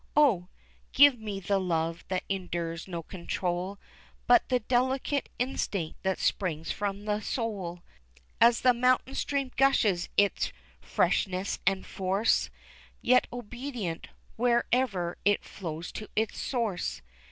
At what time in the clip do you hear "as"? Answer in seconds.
8.41-8.61